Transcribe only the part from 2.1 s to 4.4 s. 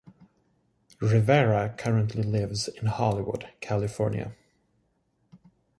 lives in Hollywood, California.